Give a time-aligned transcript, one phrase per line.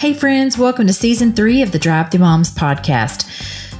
[0.00, 3.28] Hey, friends, welcome to season three of the Drive Through Moms podcast.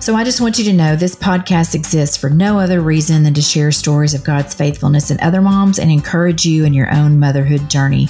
[0.03, 3.33] So, I just want you to know this podcast exists for no other reason than
[3.33, 7.19] to share stories of God's faithfulness in other moms and encourage you in your own
[7.19, 8.07] motherhood journey.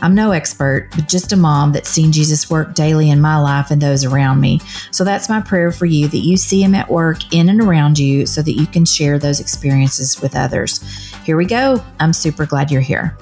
[0.00, 3.70] I'm no expert, but just a mom that's seen Jesus work daily in my life
[3.70, 4.58] and those around me.
[4.90, 7.96] So, that's my prayer for you that you see Him at work in and around
[7.96, 10.82] you so that you can share those experiences with others.
[11.22, 11.80] Here we go.
[12.00, 13.16] I'm super glad you're here.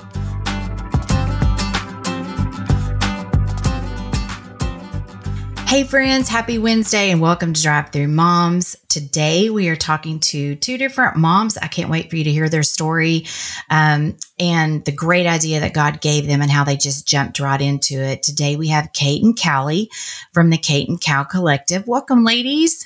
[5.70, 8.74] Hey, friends, happy Wednesday and welcome to Drive Through Moms.
[8.88, 11.56] Today we are talking to two different moms.
[11.56, 13.26] I can't wait for you to hear their story
[13.70, 17.60] um, and the great idea that God gave them and how they just jumped right
[17.60, 18.24] into it.
[18.24, 19.88] Today we have Kate and Callie
[20.34, 21.86] from the Kate and Cal Collective.
[21.86, 22.84] Welcome, ladies.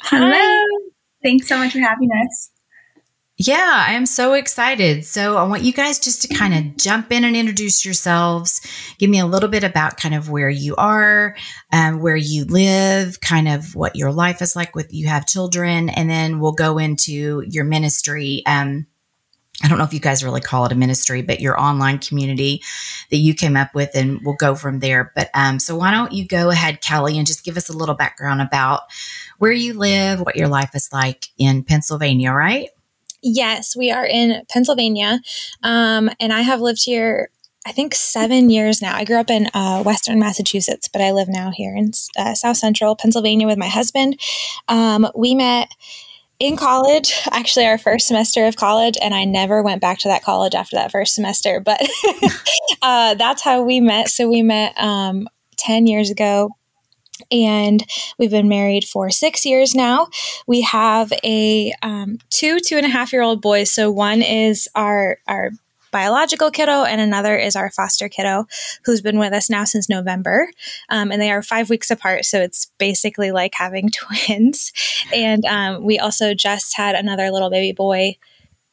[0.00, 0.64] Hello.
[1.22, 2.50] Thanks so much for having us.
[3.38, 5.04] Yeah, I am so excited.
[5.04, 8.62] So I want you guys just to kind of jump in and introduce yourselves.
[8.96, 11.36] Give me a little bit about kind of where you are,
[11.70, 15.90] um, where you live, kind of what your life is like with you have children,
[15.90, 18.42] and then we'll go into your ministry.
[18.46, 18.86] Um,
[19.62, 22.62] I don't know if you guys really call it a ministry, but your online community
[23.10, 25.12] that you came up with, and we'll go from there.
[25.14, 27.94] But um, so why don't you go ahead, Kelly, and just give us a little
[27.94, 28.82] background about
[29.36, 32.68] where you live, what your life is like in Pennsylvania, right?
[33.22, 35.20] Yes, we are in Pennsylvania.
[35.62, 37.30] Um, and I have lived here,
[37.66, 38.94] I think, seven years now.
[38.96, 42.56] I grew up in uh, Western Massachusetts, but I live now here in uh, South
[42.56, 44.20] Central Pennsylvania with my husband.
[44.68, 45.70] Um, we met
[46.38, 50.22] in college, actually, our first semester of college, and I never went back to that
[50.22, 51.80] college after that first semester, but
[52.82, 54.08] uh, that's how we met.
[54.08, 56.50] So we met um, 10 years ago
[57.30, 57.84] and
[58.18, 60.08] we've been married for six years now.
[60.46, 63.70] We have a um, two two and a half year old boys.
[63.70, 65.50] So one is our our
[65.92, 68.46] biological kiddo, and another is our foster kiddo,
[68.84, 70.50] who's been with us now since November.
[70.90, 74.72] Um, and they are five weeks apart, so it's basically like having twins.
[75.14, 78.16] And um, we also just had another little baby boy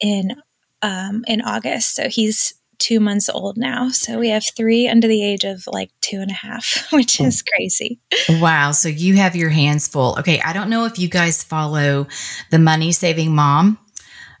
[0.00, 0.36] in
[0.82, 3.88] um, in August, so he's two months old now.
[3.88, 7.42] So we have three under the age of like two and a half, which is
[7.42, 7.98] crazy.
[8.28, 8.72] Wow.
[8.72, 10.18] So you have your hands full.
[10.18, 10.38] Okay.
[10.40, 12.06] I don't know if you guys follow
[12.50, 13.78] the Money Saving Mom.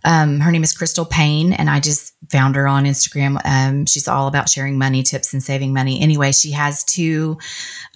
[0.06, 3.40] Um, her name is Crystal Paine, and I just found her on Instagram.
[3.42, 6.02] Um, she's all about sharing money tips and saving money.
[6.02, 7.38] Anyway, she has two,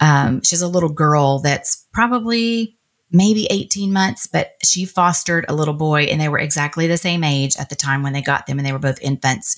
[0.01, 2.78] um, she has a little girl that's probably
[3.11, 7.25] maybe 18 months, but she fostered a little boy and they were exactly the same
[7.25, 9.57] age at the time when they got them and they were both infants.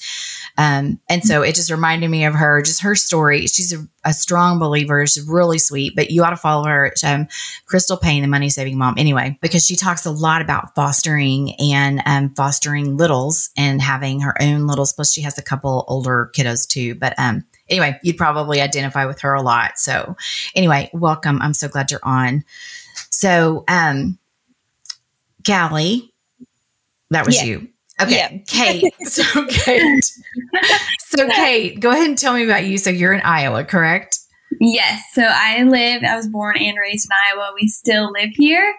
[0.57, 3.47] Um, and so it just reminded me of her, just her story.
[3.47, 5.05] She's a, a strong believer.
[5.07, 6.93] She's really sweet, but you ought to follow her.
[7.05, 7.27] Um,
[7.67, 12.03] Crystal Paine, the money saving mom, anyway, because she talks a lot about fostering and
[12.07, 14.93] um, fostering littles and having her own littles.
[14.93, 16.95] Plus, she has a couple older kiddos too.
[16.95, 19.79] But um, anyway, you'd probably identify with her a lot.
[19.79, 20.17] So,
[20.55, 21.41] anyway, welcome.
[21.43, 22.45] I'm so glad you're on.
[23.11, 24.19] So, um,
[25.47, 26.13] Callie,
[27.11, 27.45] that was yeah.
[27.45, 27.69] you.
[28.01, 28.39] Okay, yeah.
[28.47, 28.95] Kate.
[29.07, 30.05] So, Kate.
[31.01, 32.79] so, Kate, go ahead and tell me about you.
[32.79, 34.19] So, you're in Iowa, correct?
[34.61, 35.03] Yes.
[35.13, 36.03] So, I live.
[36.03, 37.53] I was born and raised in Iowa.
[37.55, 38.75] We still live here.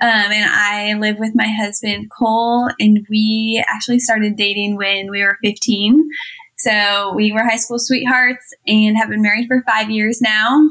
[0.00, 5.22] Um, and I live with my husband, Cole, and we actually started dating when we
[5.22, 6.10] were 15.
[6.56, 10.68] So we were high school sweethearts and have been married for five years now.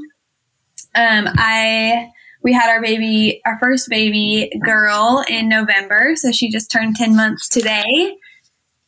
[0.96, 2.10] Um, I
[2.44, 6.16] we had our baby, our first baby girl in November.
[6.16, 8.16] So she just turned 10 months today.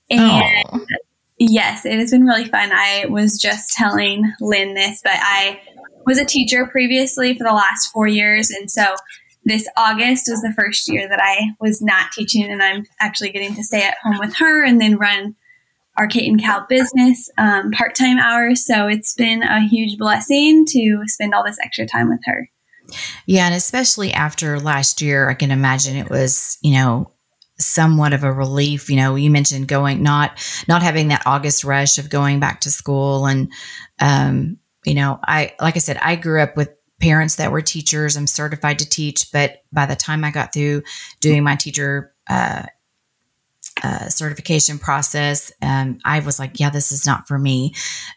[0.10, 0.86] And oh.
[1.40, 2.70] yes, it has been really fun.
[2.72, 5.62] I was just telling Lynn this, but I
[6.06, 8.52] was a teacher previously for the last four years.
[8.52, 8.96] And so
[9.46, 13.56] this August was the first year that I was not teaching, and I'm actually getting
[13.56, 15.36] to stay at home with her and then run
[15.98, 18.66] our Kate and Cal business um, part time hours.
[18.66, 22.50] So it's been a huge blessing to spend all this extra time with her.
[23.26, 27.12] Yeah, and especially after last year, I can imagine it was, you know,
[27.58, 28.90] somewhat of a relief.
[28.90, 32.72] You know, you mentioned going not not having that August rush of going back to
[32.72, 33.52] school and
[34.00, 36.70] um, you know, I like I said, I grew up with
[37.02, 38.16] parents that were teachers.
[38.16, 40.84] I'm certified to teach, but by the time I got through
[41.20, 42.64] doing my teacher uh,
[43.86, 47.74] uh, certification process, um, I was like, yeah, this is not for me.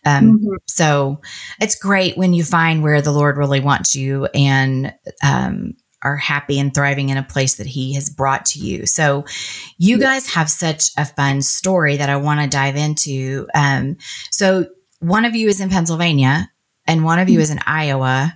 [0.06, 0.55] Um, mm-hmm.
[0.67, 1.20] So
[1.61, 6.59] it's great when you find where the Lord really wants you and um, are happy
[6.59, 8.87] and thriving in a place that He has brought to you.
[8.87, 9.26] So
[9.76, 13.47] you guys have such a fun story that I want to dive into.
[13.55, 13.97] Um,
[14.31, 14.67] so
[15.00, 16.50] one of you is in Pennsylvania
[16.87, 17.43] and one of you mm-hmm.
[17.43, 18.35] is in Iowa,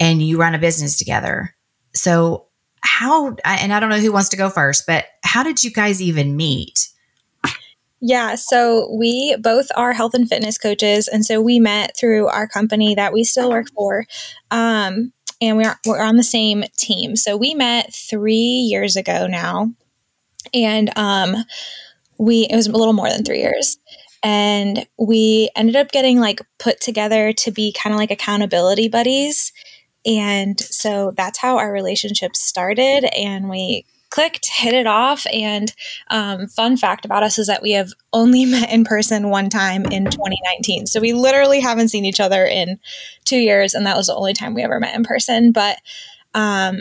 [0.00, 1.54] and you run a business together.
[1.94, 2.48] So
[2.84, 6.00] how and I don't know who wants to go first, but how did you guys
[6.00, 6.88] even meet?
[8.06, 12.46] Yeah, so we both are health and fitness coaches, and so we met through our
[12.46, 14.04] company that we still work for,
[14.50, 17.16] um, and we're we're on the same team.
[17.16, 19.70] So we met three years ago now,
[20.52, 21.34] and um,
[22.18, 23.78] we it was a little more than three years,
[24.22, 29.50] and we ended up getting like put together to be kind of like accountability buddies.
[30.06, 33.04] And so that's how our relationship started.
[33.16, 33.84] And we
[34.14, 35.26] clicked, hit it off.
[35.32, 35.74] And
[36.08, 39.84] um, fun fact about us is that we have only met in person one time
[39.86, 40.86] in 2019.
[40.86, 42.78] So we literally haven't seen each other in
[43.24, 45.50] two years, and that was the only time we ever met in person.
[45.50, 45.78] But
[46.32, 46.80] um,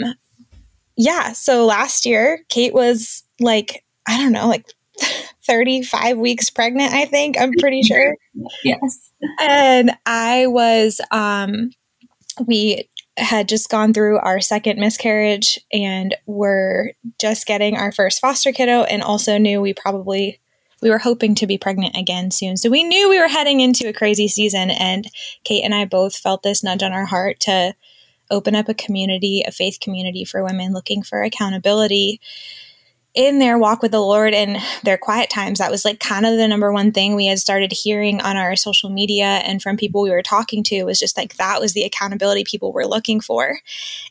[0.96, 4.68] yeah, so last year, Kate was like, I don't know, like
[5.46, 7.40] 35 weeks pregnant, I think.
[7.40, 8.16] I'm pretty sure.
[8.64, 9.10] yes.
[9.40, 11.72] And I was, um,
[12.46, 18.52] we had just gone through our second miscarriage and were just getting our first foster
[18.52, 20.40] kiddo and also knew we probably
[20.82, 22.58] we were hoping to be pregnant again soon.
[22.58, 25.08] So we knew we were heading into a crazy season and
[25.46, 27.74] Kate and I both felt this nudge on our heart to
[28.30, 32.20] open up a community, a faith community for women looking for accountability
[33.14, 36.38] in their walk with the Lord and their quiet times, that was like kind of
[36.38, 40.02] the number one thing we had started hearing on our social media and from people
[40.02, 43.60] we were talking to was just like that was the accountability people were looking for.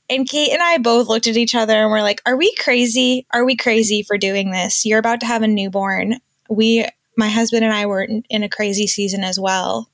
[0.08, 3.26] And Kate and I both looked at each other and were like, Are we crazy?
[3.32, 4.86] Are we crazy for doing this?
[4.86, 6.18] You're about to have a newborn.
[6.48, 9.90] We, my husband and I were in a crazy season as well.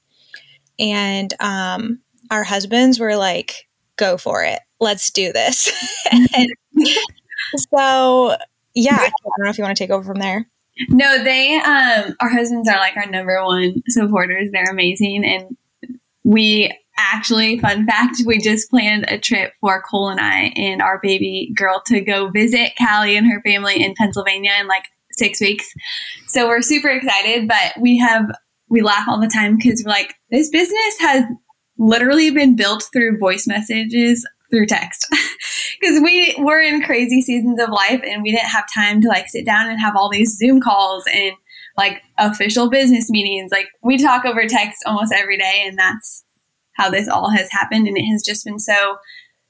[0.78, 2.00] And um,
[2.30, 4.60] our husbands were like, Go for it.
[4.80, 5.72] Let's do this.
[6.12, 6.48] and
[7.74, 8.36] so
[8.82, 10.46] yeah, I don't know if you want to take over from there.
[10.88, 14.50] No, they um our husbands are like our number one supporters.
[14.52, 15.56] They're amazing and
[16.24, 21.00] we actually fun fact, we just planned a trip for Cole and I and our
[21.02, 25.72] baby girl to go visit Callie and her family in Pennsylvania in like 6 weeks.
[26.26, 28.30] So we're super excited, but we have
[28.68, 31.24] we laugh all the time because we're like this business has
[31.78, 35.06] literally been built through voice messages through text
[35.80, 39.28] because we were in crazy seasons of life and we didn't have time to like
[39.28, 41.34] sit down and have all these Zoom calls and
[41.78, 43.50] like official business meetings.
[43.52, 46.24] Like we talk over text almost every day, and that's
[46.72, 47.86] how this all has happened.
[47.86, 48.96] And it has just been so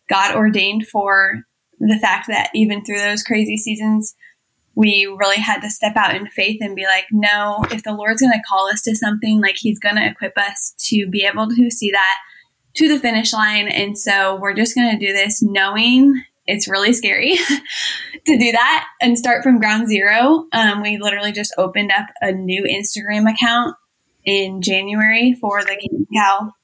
[0.08, 1.42] God ordained for
[1.80, 4.14] the fact that even through those crazy seasons,
[4.74, 8.20] we really had to step out in faith and be like, no, if the Lord's
[8.20, 11.48] going to call us to something, like He's going to equip us to be able
[11.48, 12.18] to see that
[12.78, 13.68] to the finish line.
[13.68, 17.36] And so we're just going to do this knowing it's really scary
[18.26, 20.46] to do that and start from ground zero.
[20.52, 23.76] Um, we literally just opened up a new Instagram account
[24.24, 26.54] in January for the Cal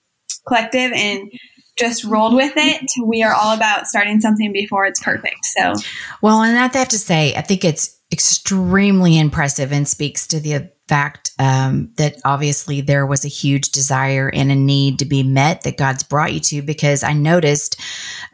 [0.46, 1.30] Collective and
[1.76, 2.88] just rolled with it.
[3.04, 5.44] We are all about starting something before it's perfect.
[5.44, 5.74] So,
[6.22, 10.70] well, and I have to say, I think it's extremely impressive and speaks to the
[10.88, 15.62] fact um, that obviously there was a huge desire and a need to be met
[15.62, 16.62] that God's brought you to.
[16.62, 17.80] Because I noticed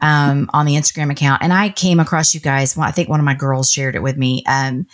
[0.01, 2.75] um, on the Instagram account, and I came across you guys.
[2.75, 4.43] Well, I think one of my girls shared it with me.
[4.47, 4.87] Um,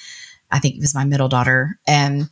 [0.52, 1.80] I think it was my middle daughter.
[1.88, 2.30] Um,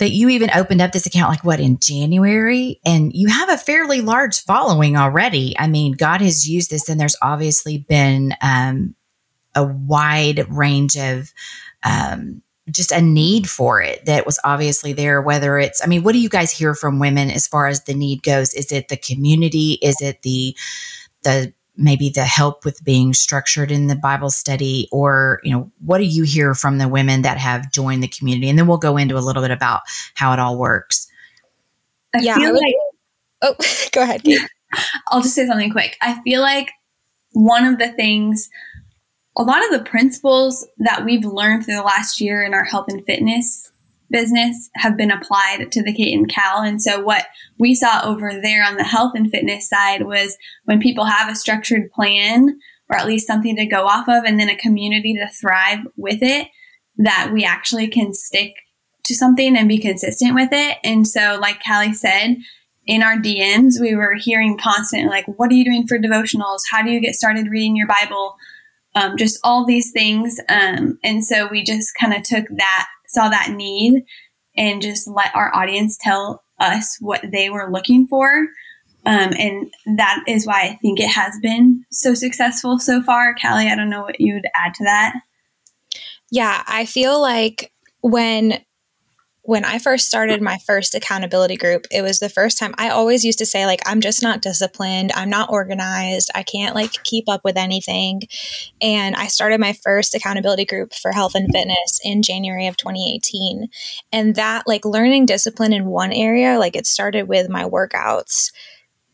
[0.00, 3.58] that you even opened up this account like what in January and you have a
[3.58, 5.54] fairly large following already.
[5.58, 8.94] I mean, God has used this and there's obviously been um,
[9.54, 11.30] a wide range of
[11.84, 16.12] um, just a need for it that was obviously there whether it's i mean what
[16.12, 18.54] do you guys hear from women as far as the need goes?
[18.54, 19.78] Is it the community?
[19.82, 20.56] Is it the
[21.22, 24.88] the maybe the help with being structured in the bible study?
[24.92, 28.48] Or you know what do you hear from the women that have joined the community?
[28.48, 29.82] And then we'll go into a little bit about
[30.14, 31.06] how it all works.
[32.14, 32.74] I yeah feel like
[33.42, 33.54] oh
[33.92, 34.40] go ahead Kate.
[35.10, 35.96] i'll just say something quick.
[36.02, 36.70] I feel like
[37.32, 38.50] one of the things
[39.36, 42.86] a lot of the principles that we've learned through the last year in our health
[42.88, 43.70] and fitness
[44.10, 46.62] business have been applied to the Kate and Cal.
[46.62, 47.26] And so what
[47.58, 51.36] we saw over there on the health and fitness side was when people have a
[51.36, 52.58] structured plan
[52.88, 56.18] or at least something to go off of and then a community to thrive with
[56.22, 56.48] it,
[56.96, 58.52] that we actually can stick
[59.04, 60.78] to something and be consistent with it.
[60.82, 62.36] And so like Callie said,
[62.86, 66.62] in our DMs, we were hearing constantly like, what are you doing for devotionals?
[66.70, 68.36] How do you get started reading your Bible?
[68.94, 70.38] Um, just all these things.
[70.48, 74.02] Um, and so we just kind of took that, saw that need,
[74.56, 78.46] and just let our audience tell us what they were looking for.
[79.06, 83.34] Um, and that is why I think it has been so successful so far.
[83.40, 85.14] Callie, I don't know what you would add to that.
[86.30, 88.60] Yeah, I feel like when
[89.50, 93.24] when I first started my first accountability group, it was the first time I always
[93.24, 95.10] used to say, like, I'm just not disciplined.
[95.12, 96.30] I'm not organized.
[96.36, 98.22] I can't like keep up with anything.
[98.80, 103.66] And I started my first accountability group for health and fitness in January of 2018.
[104.12, 108.52] And that, like, learning discipline in one area, like, it started with my workouts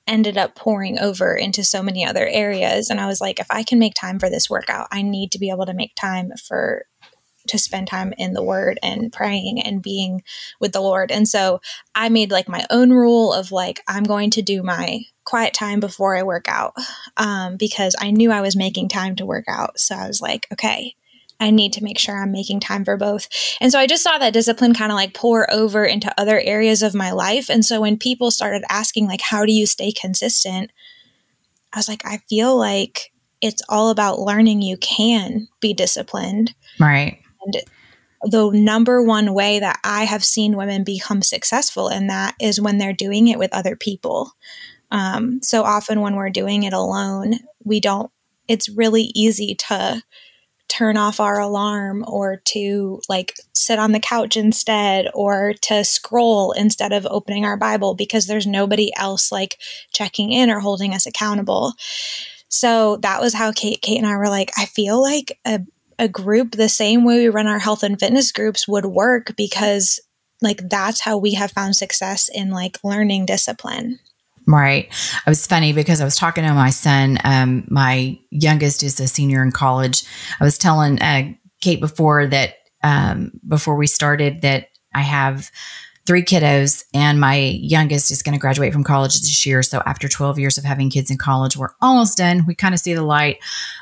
[0.06, 2.90] ended up pouring over into so many other areas.
[2.90, 5.38] And I was like, if I can make time for this workout, I need to
[5.38, 6.84] be able to make time for
[7.46, 10.22] to spend time in the word and praying and being
[10.60, 11.10] with the Lord.
[11.10, 11.60] And so
[11.94, 15.80] I made like my own rule of like, I'm going to do my quiet time
[15.80, 16.74] before I work out
[17.16, 19.78] um, because I knew I was making time to work out.
[19.78, 20.94] So I was like, okay.
[21.38, 23.28] I need to make sure I'm making time for both.
[23.60, 26.82] And so I just saw that discipline kind of like pour over into other areas
[26.82, 27.50] of my life.
[27.50, 30.70] And so when people started asking, like, how do you stay consistent?
[31.74, 33.12] I was like, I feel like
[33.42, 36.54] it's all about learning you can be disciplined.
[36.80, 37.20] Right.
[37.46, 37.64] And
[38.22, 42.78] the number one way that I have seen women become successful in that is when
[42.78, 44.32] they're doing it with other people.
[44.90, 47.34] Um, so often when we're doing it alone,
[47.64, 48.10] we don't,
[48.48, 50.02] it's really easy to
[50.68, 56.52] turn off our alarm or to like sit on the couch instead or to scroll
[56.52, 59.58] instead of opening our Bible because there's nobody else like
[59.92, 61.72] checking in or holding us accountable.
[62.48, 65.60] So that was how Kate, Kate and I were like, I feel like a
[65.98, 70.00] a group the same way we run our health and fitness groups would work because
[70.42, 73.98] like that's how we have found success in like learning discipline.
[74.46, 74.88] Right.
[75.26, 77.18] I was funny because I was talking to my son.
[77.24, 80.04] Um, my youngest is a senior in college.
[80.40, 85.50] I was telling uh, Kate before that um, before we started that I have
[86.06, 89.62] three kiddos, and my youngest is going to graduate from college this year.
[89.62, 92.44] So after 12 years of having kids in college, we're almost done.
[92.46, 93.38] We kind of see the light.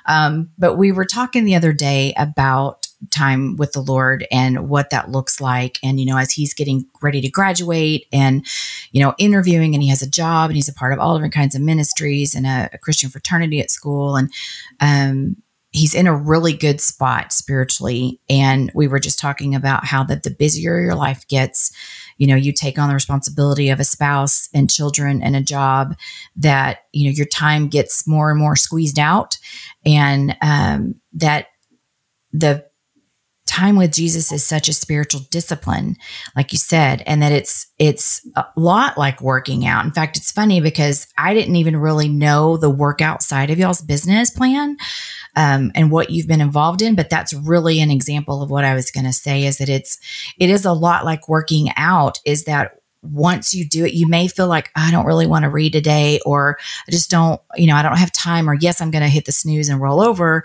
[0.07, 4.91] Um, but we were talking the other day about time with the Lord and what
[4.91, 5.79] that looks like.
[5.83, 8.47] And, you know, as he's getting ready to graduate and,
[8.93, 11.35] you know, interviewing and he has a job and he's a part of all different
[11.35, 14.17] kinds of ministries and a, a Christian fraternity at school.
[14.17, 14.33] And,
[14.81, 15.37] um,
[15.75, 18.21] he's in a really good spot spiritually.
[18.31, 21.73] And we were just talking about how that the busier your life gets,
[22.17, 25.97] you know you take on the responsibility of a spouse and children and a job
[26.37, 29.37] that you know your time gets more and more squeezed out.
[29.85, 31.47] And um, that
[32.33, 32.67] the
[33.55, 35.97] time with Jesus is such a spiritual discipline,
[36.35, 39.85] like you said, and that it's it's a lot like working out.
[39.85, 43.81] In fact, it's funny because I didn't even really know the workout side of y'all's
[43.81, 44.77] business plan
[45.37, 48.75] um, and what you've been involved in, but that's really an example of what I
[48.75, 49.99] was going to say is that it's
[50.39, 52.19] it is a lot like working out.
[52.25, 55.51] Is that once you do it, you may feel like, I don't really want to
[55.51, 56.59] read today, or
[56.89, 59.27] I just don't, you know, I don't have time, or yes, I'm going to hit
[59.27, 60.45] the snooze and roll over.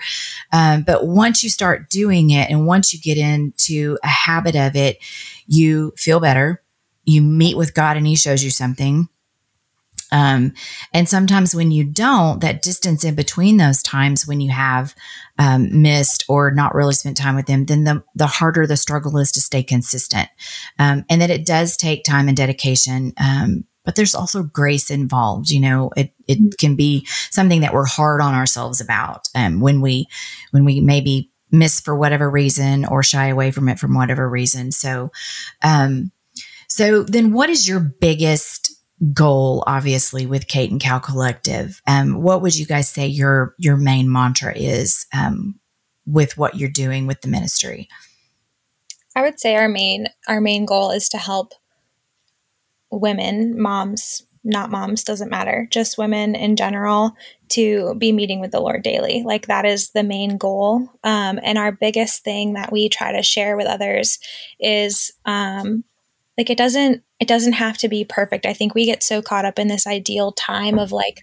[0.52, 4.76] Um, but once you start doing it and once you get into a habit of
[4.76, 4.98] it,
[5.48, 6.62] you feel better.
[7.06, 9.10] You meet with God and He shows you something.
[10.12, 10.54] Um,
[10.94, 14.96] and sometimes when you don't, that distance in between those times when you have
[15.38, 19.18] um, missed or not really spent time with them, then the, the harder the struggle
[19.18, 20.30] is to stay consistent.
[20.78, 23.14] Um, and that it does take time and dedication.
[23.18, 25.50] Um, but there's also grace involved.
[25.50, 26.50] You know, it, it mm-hmm.
[26.60, 30.08] can be something that we're hard on ourselves about um, when we,
[30.52, 34.72] when we maybe miss for whatever reason or shy away from it from whatever reason.
[34.72, 35.12] So,
[35.64, 36.12] um,
[36.68, 38.69] so then what is your biggest
[39.14, 41.82] goal obviously with kate and cal collective.
[41.88, 45.60] Um, what would you guys say your your main mantra is um,
[46.06, 47.88] with what you're doing with the ministry?
[49.16, 51.54] I would say our main our main goal is to help
[52.92, 57.12] women moms not moms doesn't matter just women in general
[57.50, 59.22] to be meeting with the lord daily.
[59.24, 60.90] Like that is the main goal.
[61.04, 64.18] Um, and our biggest thing that we try to share with others
[64.60, 65.84] is um,
[66.40, 68.46] like it doesn't it doesn't have to be perfect.
[68.46, 71.22] I think we get so caught up in this ideal time of like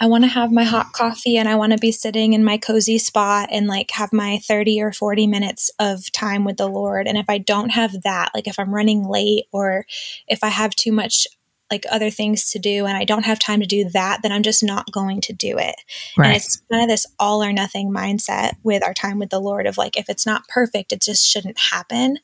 [0.00, 2.56] I want to have my hot coffee and I want to be sitting in my
[2.56, 7.06] cozy spot and like have my 30 or 40 minutes of time with the Lord.
[7.06, 9.84] And if I don't have that, like if I'm running late or
[10.26, 11.28] if I have too much
[11.70, 14.42] like other things to do and I don't have time to do that, then I'm
[14.42, 15.76] just not going to do it.
[16.16, 16.28] Right.
[16.28, 19.66] And it's kind of this all or nothing mindset with our time with the Lord
[19.66, 22.18] of like, if it's not perfect, it just shouldn't happen.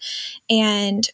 [0.49, 1.09] And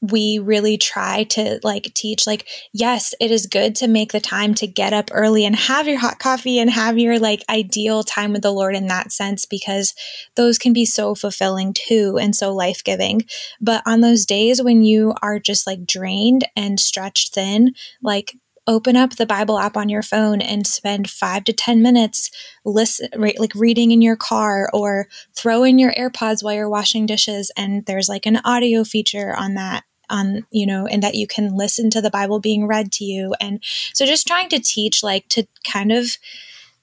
[0.00, 4.54] we really try to like teach like yes it is good to make the time
[4.54, 8.32] to get up early and have your hot coffee and have your like ideal time
[8.32, 9.94] with the lord in that sense because
[10.36, 13.22] those can be so fulfilling too and so life-giving.
[13.60, 18.96] But on those days when you are just like drained and stretched thin like open
[18.96, 22.30] up the Bible app on your phone and spend five to 10 minutes
[22.64, 27.06] listen, right, like reading in your car or throw in your AirPods while you're washing
[27.06, 27.50] dishes.
[27.56, 31.56] And there's like an audio feature on that on you know and that you can
[31.56, 33.58] listen to the bible being read to you and
[33.92, 36.16] so just trying to teach like to kind of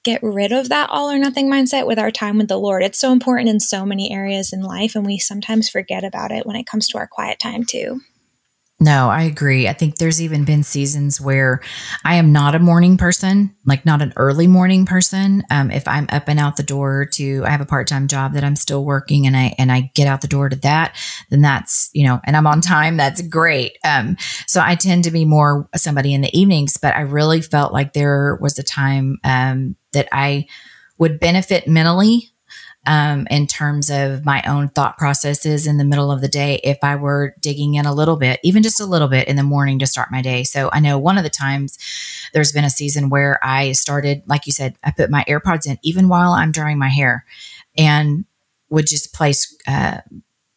[0.03, 2.99] get rid of that all or nothing mindset with our time with the lord it's
[2.99, 6.57] so important in so many areas in life and we sometimes forget about it when
[6.57, 8.01] it comes to our quiet time too
[8.79, 9.67] no, I agree.
[9.69, 11.61] I think there's even been seasons where
[12.03, 15.43] I am not a morning person, like not an early morning person.
[15.49, 18.33] Um, if I'm up and out the door to, I have a part time job
[18.33, 20.97] that I'm still working, and I and I get out the door to that,
[21.29, 22.97] then that's you know, and I'm on time.
[22.97, 23.77] That's great.
[23.85, 27.71] Um, so I tend to be more somebody in the evenings, but I really felt
[27.71, 30.47] like there was a time um, that I
[30.97, 32.32] would benefit mentally
[32.85, 36.77] um, in terms of my own thought processes in the middle of the day if
[36.83, 39.79] I were digging in a little bit, even just a little bit in the morning
[39.79, 40.43] to start my day.
[40.43, 41.77] So I know one of the times
[42.33, 45.79] there's been a season where I started, like you said, I put my AirPods in
[45.81, 47.25] even while I'm drying my hair
[47.77, 48.25] and
[48.69, 49.99] would just place uh,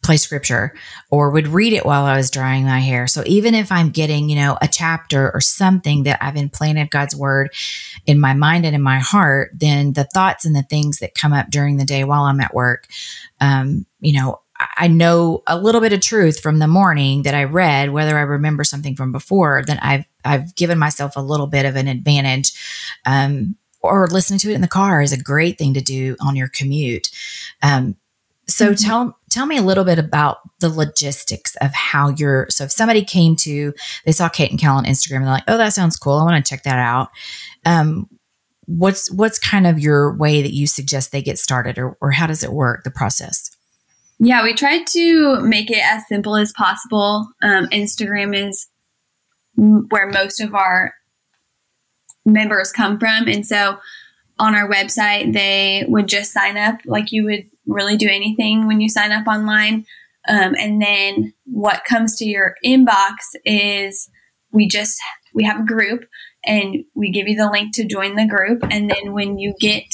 [0.07, 0.73] play scripture
[1.11, 3.07] or would read it while I was drying my hair.
[3.07, 7.13] So even if I'm getting, you know, a chapter or something that I've implanted God's
[7.13, 7.49] word
[8.05, 11.33] in my mind and in my heart, then the thoughts and the things that come
[11.33, 12.87] up during the day while I'm at work,
[13.41, 14.39] um, you know,
[14.77, 18.21] I know a little bit of truth from the morning that I read, whether I
[18.21, 22.53] remember something from before, then I've I've given myself a little bit of an advantage.
[23.05, 26.35] Um, or listening to it in the car is a great thing to do on
[26.35, 27.09] your commute.
[27.61, 27.95] Um,
[28.49, 28.85] so mm-hmm.
[28.85, 32.47] tell tell me a little bit about the logistics of how you're.
[32.49, 33.73] So if somebody came to,
[34.05, 36.13] they saw Kate and Cal on Instagram, and they're like, "Oh, that sounds cool.
[36.13, 37.09] I want to check that out."
[37.65, 38.09] Um,
[38.65, 42.27] what's what's kind of your way that you suggest they get started, or or how
[42.27, 42.83] does it work?
[42.83, 43.51] The process.
[44.19, 47.27] Yeah, we tried to make it as simple as possible.
[47.41, 48.67] Um, Instagram is
[49.55, 50.93] where most of our
[52.25, 53.77] members come from, and so
[54.39, 58.81] on our website, they would just sign up like you would really do anything when
[58.81, 59.85] you sign up online.
[60.27, 63.15] Um, and then what comes to your inbox
[63.45, 64.09] is
[64.51, 64.99] we just
[65.33, 66.05] we have a group
[66.45, 68.63] and we give you the link to join the group.
[68.69, 69.85] And then when you get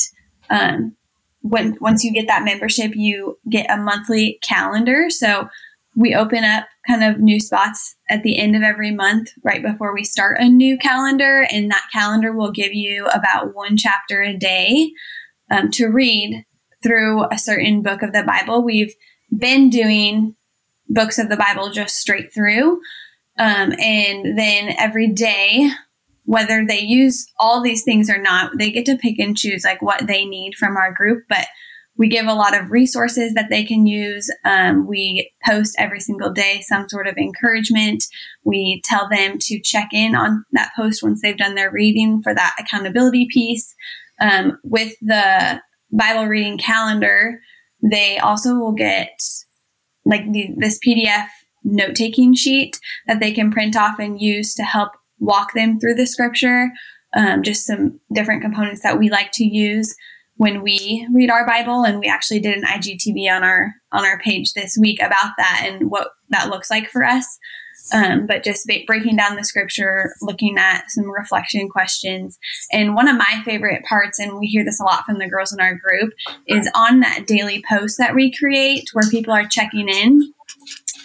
[0.49, 0.95] um,
[1.41, 5.09] when once you get that membership, you get a monthly calendar.
[5.09, 5.49] So
[5.95, 9.93] we open up kind of new spots at the end of every month, right before
[9.93, 11.45] we start a new calendar.
[11.51, 14.91] And that calendar will give you about one chapter a day
[15.51, 16.45] um, to read
[16.81, 18.63] through a certain book of the Bible.
[18.63, 18.93] We've
[19.35, 20.35] been doing
[20.89, 22.81] books of the Bible just straight through.
[23.39, 25.69] Um, and then every day,
[26.25, 29.81] whether they use all these things or not, they get to pick and choose like
[29.81, 31.23] what they need from our group.
[31.29, 31.47] But
[31.97, 34.29] we give a lot of resources that they can use.
[34.45, 38.03] Um, we post every single day some sort of encouragement.
[38.43, 42.33] We tell them to check in on that post once they've done their reading for
[42.33, 43.75] that accountability piece.
[44.19, 47.39] Um, with the Bible reading calendar,
[47.83, 49.19] they also will get
[50.05, 51.27] like the, this PDF
[51.63, 55.95] note taking sheet that they can print off and use to help walk them through
[55.95, 56.69] the scripture.
[57.15, 59.95] Um, just some different components that we like to use
[60.37, 64.19] when we read our Bible, and we actually did an IGTV on our on our
[64.19, 67.37] page this week about that and what that looks like for us.
[67.93, 72.37] Um, but just ba- breaking down the scripture, looking at some reflection questions,
[72.71, 75.53] and one of my favorite parts, and we hear this a lot from the girls
[75.53, 76.13] in our group,
[76.47, 80.33] is on that daily post that we create where people are checking in.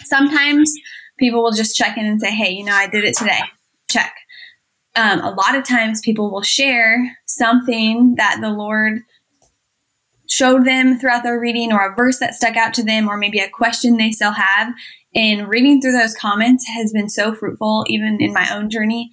[0.05, 0.73] Sometimes
[1.19, 3.41] people will just check in and say, "Hey, you know, I did it today.
[3.89, 4.13] Check."
[4.95, 9.01] Um, a lot of times people will share something that the Lord
[10.29, 13.39] showed them throughout their reading or a verse that stuck out to them or maybe
[13.39, 14.73] a question they still have.
[15.15, 19.09] And reading through those comments has been so fruitful, even in my own journey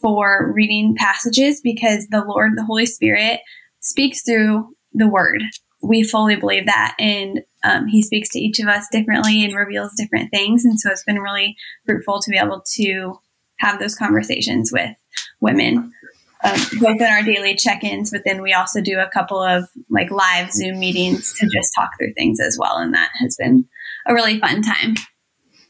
[0.00, 3.40] for reading passages, because the Lord, the Holy Spirit,
[3.80, 5.42] speaks through the word.
[5.82, 6.96] We fully believe that.
[6.98, 10.64] And um, He speaks to each of us differently and reveals different things.
[10.64, 13.18] And so it's been really fruitful to be able to
[13.60, 14.90] have those conversations with
[15.40, 15.92] women
[16.44, 20.10] um, both in our daily check-ins, but then we also do a couple of like
[20.10, 23.66] live Zoom meetings to just talk through things as well, and that has been
[24.06, 24.94] a really fun time.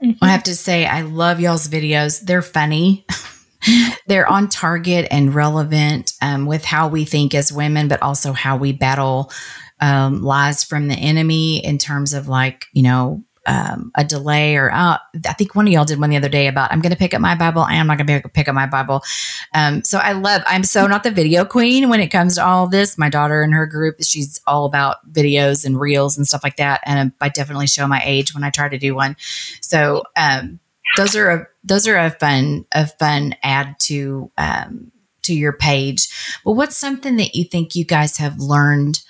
[0.03, 0.23] Mm-hmm.
[0.23, 2.21] I have to say, I love y'all's videos.
[2.21, 3.07] They're funny.
[4.07, 8.57] They're on target and relevant um, with how we think as women, but also how
[8.57, 9.33] we battle
[9.81, 14.73] um, lies from the enemy in terms of like, you know, um, a delay or
[14.73, 16.99] uh, I think one of y'all did one the other day about I'm going to
[16.99, 17.63] pick up my Bible.
[17.63, 19.03] I am not going to be able to pick up my Bible.
[19.55, 20.43] Um, so I love.
[20.47, 22.99] I'm so not the video queen when it comes to all this.
[22.99, 26.81] My daughter and her group, she's all about videos and reels and stuff like that.
[26.85, 29.17] And I definitely show my age when I try to do one.
[29.61, 30.59] So um,
[30.97, 34.91] those are a those are a fun a fun add to um,
[35.23, 36.09] to your page.
[36.45, 39.01] But what's something that you think you guys have learned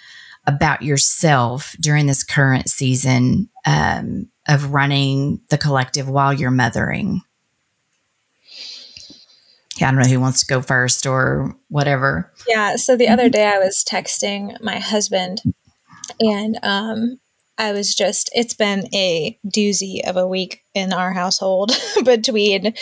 [0.47, 7.21] about yourself during this current season um, of running the collective while you're mothering?
[9.79, 12.33] Yeah, I don't know who wants to go first or whatever.
[12.49, 12.77] Yeah.
[12.77, 15.43] So the other day I was texting my husband
[16.19, 17.21] and um,
[17.59, 21.73] I was just, it's been a doozy of a week in our household
[22.05, 22.75] between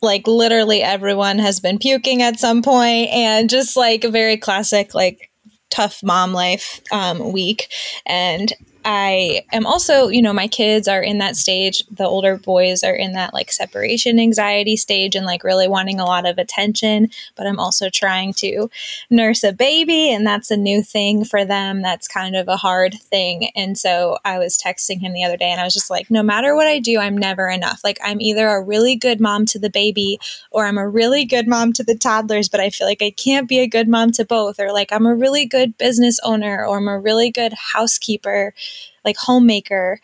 [0.00, 4.94] like literally everyone has been puking at some point and just like a very classic,
[4.94, 5.30] like
[5.70, 7.68] tough mom life um, week.
[8.06, 8.52] And
[8.84, 11.84] I am also, you know, my kids are in that stage.
[11.90, 16.04] The older boys are in that like separation anxiety stage and like really wanting a
[16.04, 17.10] lot of attention.
[17.36, 18.70] But I'm also trying to
[19.10, 21.82] nurse a baby, and that's a new thing for them.
[21.82, 23.50] That's kind of a hard thing.
[23.54, 26.22] And so I was texting him the other day and I was just like, no
[26.22, 27.82] matter what I do, I'm never enough.
[27.84, 30.18] Like, I'm either a really good mom to the baby
[30.50, 33.48] or I'm a really good mom to the toddlers, but I feel like I can't
[33.48, 34.58] be a good mom to both.
[34.58, 38.54] Or like, I'm a really good business owner or I'm a really good housekeeper
[39.04, 39.98] like homemaker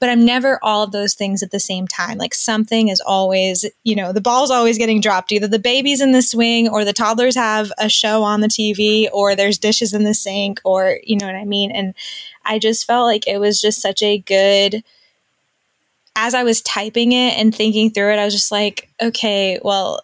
[0.00, 2.18] but I'm never all of those things at the same time.
[2.18, 5.32] Like something is always, you know, the ball's always getting dropped.
[5.32, 9.08] Either the baby's in the swing or the toddlers have a show on the TV
[9.12, 11.72] or there's dishes in the sink or, you know what I mean?
[11.72, 11.94] And
[12.44, 14.84] I just felt like it was just such a good,
[16.14, 20.02] as I was typing it and thinking through it, I was just like, okay, well,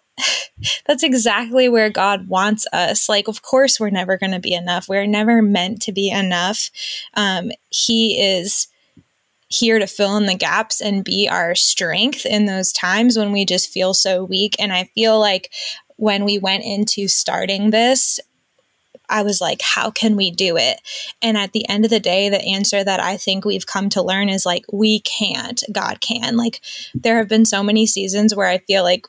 [0.85, 3.09] that's exactly where God wants us.
[3.09, 4.87] Like, of course, we're never going to be enough.
[4.87, 6.69] We're never meant to be enough.
[7.15, 8.67] Um, he is
[9.47, 13.45] here to fill in the gaps and be our strength in those times when we
[13.45, 14.55] just feel so weak.
[14.59, 15.51] And I feel like
[15.97, 18.19] when we went into starting this,
[19.07, 20.81] I was like, how can we do it?
[21.21, 24.01] And at the end of the day, the answer that I think we've come to
[24.01, 26.37] learn is like, we can't, God can.
[26.37, 26.59] Like,
[26.95, 29.05] there have been so many seasons where I feel like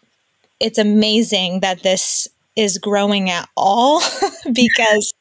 [0.60, 4.00] it's amazing that this is growing at all
[4.52, 5.14] because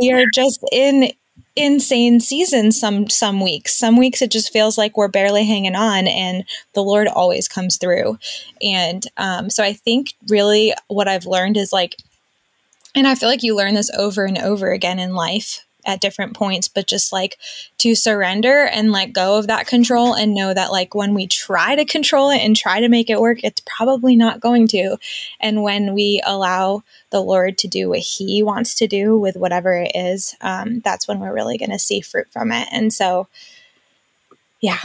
[0.00, 1.12] we are just in
[1.56, 3.76] insane seasons some some weeks.
[3.76, 7.76] Some weeks it just feels like we're barely hanging on and the lord always comes
[7.76, 8.16] through.
[8.62, 11.96] And um, so i think really what i've learned is like
[12.94, 16.34] and i feel like you learn this over and over again in life at different
[16.36, 17.38] points, but just like
[17.78, 21.76] to surrender and let go of that control and know that like when we try
[21.76, 24.96] to control it and try to make it work, it's probably not going to.
[25.40, 29.72] And when we allow the Lord to do what He wants to do with whatever
[29.74, 32.68] it is, um, that's when we're really going to see fruit from it.
[32.72, 33.28] And so,
[34.60, 34.78] yeah.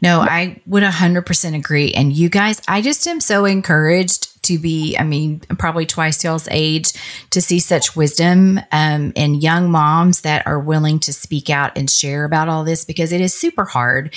[0.00, 1.92] No, I would 100% agree.
[1.92, 6.48] And you guys, I just am so encouraged to be, I mean, probably twice y'all's
[6.50, 6.92] age,
[7.30, 11.88] to see such wisdom um, in young moms that are willing to speak out and
[11.88, 14.14] share about all this because it is super hard,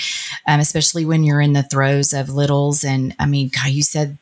[0.48, 2.84] um, especially when you're in the throes of littles.
[2.84, 4.18] And I mean, God, you said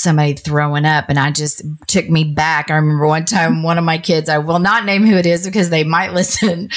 [0.00, 2.70] somebody throwing up and I just took me back.
[2.70, 5.44] I remember one time one of my kids, I will not name who it is
[5.44, 6.70] because they might listen.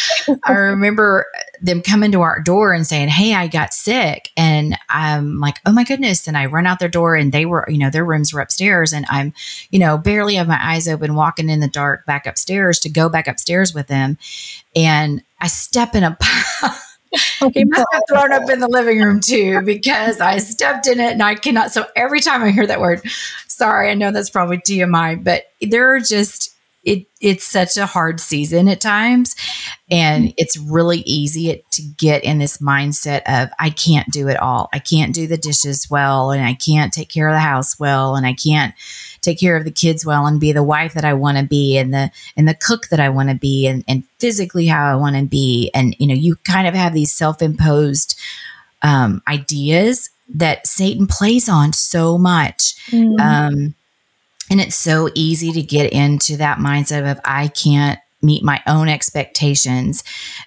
[0.44, 1.26] I remember
[1.62, 4.30] them coming to our door and saying, Hey, I got sick.
[4.36, 6.28] And I'm like, Oh my goodness.
[6.28, 8.94] And I run out their door and they were, you know, their rooms were upstairs
[8.94, 9.34] and I'm,
[9.72, 13.10] you know, barely have my eyes open, walking in the dark back upstairs to go
[13.10, 14.18] back upstairs with them.
[14.76, 16.18] And I step in a
[17.54, 21.14] he must have thrown up in the living room too because I stepped in it
[21.14, 21.72] and I cannot.
[21.72, 23.02] So every time I hear that word,
[23.48, 26.53] sorry, I know that's probably TMI, but there are just
[26.84, 29.36] it it's such a hard season at times
[29.90, 34.70] and it's really easy to get in this mindset of i can't do it all.
[34.74, 38.16] I can't do the dishes well and i can't take care of the house well
[38.16, 38.74] and i can't
[39.22, 41.78] take care of the kids well and be the wife that i want to be
[41.78, 44.96] and the and the cook that i want to be and, and physically how i
[44.96, 45.72] want to be.
[45.74, 48.20] And you know you kind of have these self-imposed
[48.82, 52.76] um, ideas that satan plays on so much.
[52.92, 53.20] Mm.
[53.20, 53.76] um,
[54.50, 58.88] and it's so easy to get into that mindset of, I can't meet my own
[58.88, 60.04] expectations.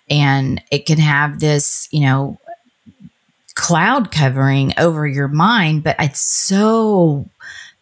[0.08, 2.38] And it can have this, you know,
[3.54, 7.28] cloud covering over your mind, but it's so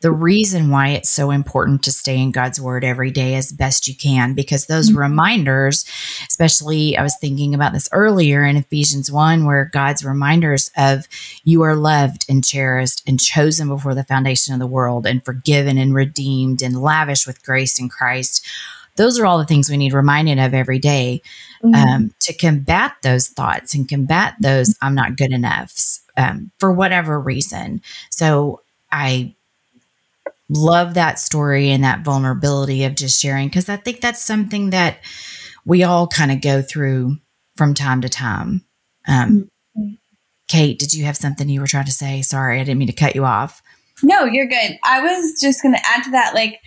[0.00, 3.88] the reason why it's so important to stay in God's word every day as best
[3.88, 4.98] you can, because those mm-hmm.
[4.98, 5.85] reminders,
[6.28, 11.09] especially I was thinking about this earlier in Ephesians 1, where God's reminders of
[11.42, 15.78] you are loved and cherished and chosen before the foundation of the world and forgiven
[15.78, 18.46] and redeemed and lavished with grace in Christ.
[18.96, 21.22] Those are all the things we need reminded of every day,
[21.62, 21.74] mm-hmm.
[21.74, 27.18] um, to combat those thoughts and combat those I'm not good enough um, for whatever
[27.18, 27.80] reason.
[28.11, 28.61] So
[28.92, 29.35] I
[30.48, 34.98] love that story and that vulnerability of just sharing because I think that's something that
[35.64, 37.16] we all kind of go through
[37.57, 38.64] from time to time.
[39.09, 39.48] Um,
[40.48, 42.22] Kate, did you have something you were trying to say?
[42.22, 43.62] Sorry, I didn't mean to cut you off.
[44.02, 44.78] No, you're good.
[44.85, 46.61] I was just going to add to that, like,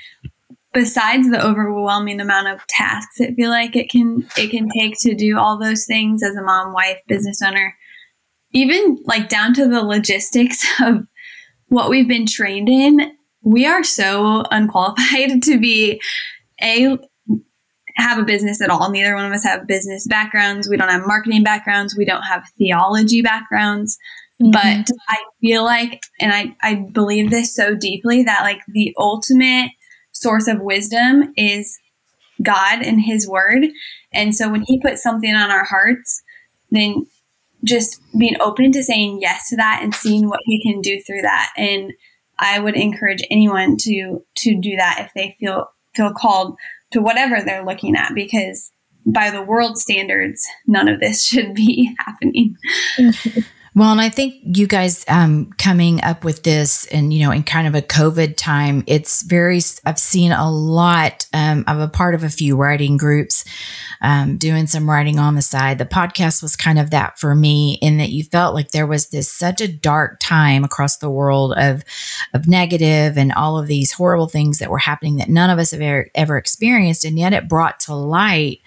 [0.73, 5.15] besides the overwhelming amount of tasks it feel like it can it can take to
[5.15, 7.75] do all those things as a mom, wife, business owner,
[8.51, 11.07] even like down to the logistics of
[11.69, 13.11] what we've been trained in,
[13.41, 16.01] we are so unqualified to be
[16.61, 16.97] a
[17.97, 18.91] have a business at all.
[18.91, 20.69] Neither one of us have business backgrounds.
[20.69, 21.95] We don't have marketing backgrounds.
[21.97, 23.97] We don't have theology backgrounds.
[24.41, 24.51] Mm-hmm.
[24.51, 29.71] But I feel like, and I, I believe this so deeply that like the ultimate
[30.11, 31.77] source of wisdom is
[32.43, 33.65] God and His Word.
[34.13, 36.21] And so when He puts something on our hearts,
[36.69, 37.07] then
[37.63, 41.23] just being open to saying yes to that and seeing what He can do through
[41.23, 41.51] that.
[41.57, 41.91] And
[42.39, 46.57] I would encourage anyone to to do that if they feel feel called
[46.91, 48.71] to whatever they're looking at because
[49.05, 52.55] by the world standards, none of this should be happening.
[53.77, 57.43] Well, and I think you guys um, coming up with this and, you know, in
[57.43, 61.27] kind of a COVID time, it's very, I've seen a lot.
[61.31, 63.45] Um, a part of a few writing groups,
[64.01, 65.77] um, doing some writing on the side.
[65.77, 69.09] The podcast was kind of that for me in that you felt like there was
[69.09, 71.83] this such a dark time across the world of,
[72.33, 75.69] of negative and all of these horrible things that were happening that none of us
[75.69, 77.05] have ever, ever experienced.
[77.05, 78.61] And yet it brought to light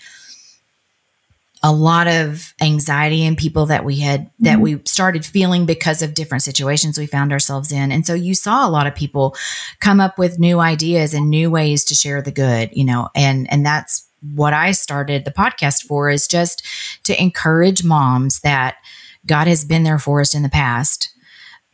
[1.62, 4.44] a lot of anxiety in people that we had mm-hmm.
[4.44, 8.34] that we started feeling because of different situations we found ourselves in and so you
[8.34, 9.34] saw a lot of people
[9.80, 13.50] come up with new ideas and new ways to share the good you know and
[13.52, 16.64] and that's what i started the podcast for is just
[17.02, 18.76] to encourage moms that
[19.26, 21.09] god has been there for us in the past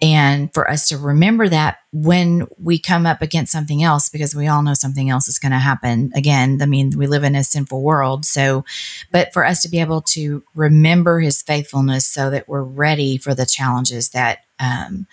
[0.02, 4.46] and for us to remember that when we come up against something else because we
[4.46, 6.12] all know something else is going to happen.
[6.14, 8.64] Again i mean we live in a sinful world so
[9.10, 13.34] but for us to be able to remember his faithfulness so that we're ready for
[13.34, 15.06] the challenges that um,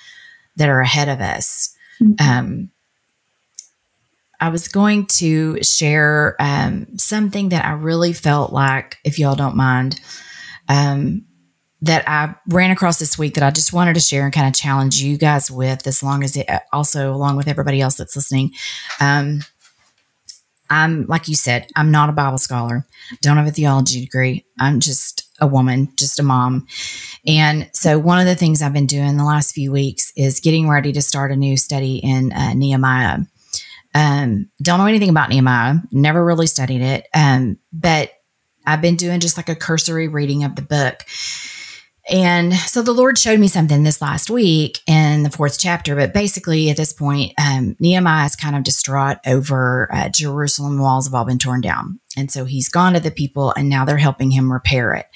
[0.56, 1.76] that are ahead of us.
[2.02, 2.28] Mm-hmm.
[2.28, 2.70] um,
[4.40, 9.56] I was going to share um, something that I really felt like, if y'all don't
[9.56, 10.02] mind,
[10.68, 11.26] um,
[11.84, 14.54] that I ran across this week that I just wanted to share and kind of
[14.54, 18.52] challenge you guys with, as long as it also along with everybody else that's listening.
[19.02, 19.42] Um,
[20.70, 22.88] I'm like you said, I'm not a Bible scholar,
[23.22, 24.46] don't have a theology degree.
[24.60, 26.68] I'm just a woman, just a mom.
[27.28, 30.70] And so, one of the things I've been doing the last few weeks is getting
[30.70, 33.20] ready to start a new study in uh, Nehemiah.
[33.94, 38.14] Um, don't know anything about Nehemiah, never really studied it, um, but
[38.66, 41.04] I've been doing just like a cursory reading of the book.
[42.10, 45.96] And so the Lord showed me something this last week in the fourth chapter.
[45.96, 51.06] But basically, at this point, um, Nehemiah is kind of distraught over uh, Jerusalem walls
[51.08, 52.00] have all been torn down.
[52.18, 55.08] And so he's gone to the people and now they're helping him repair it.